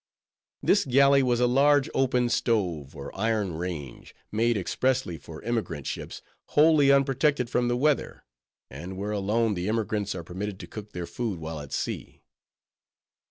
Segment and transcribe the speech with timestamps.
[0.63, 6.91] This galley was a large open stove, or iron range—made expressly for emigrant ships, wholly
[6.91, 8.23] unprotected from the weather,
[8.67, 12.23] and where alone the emigrants are permitted to cook their food while at sea.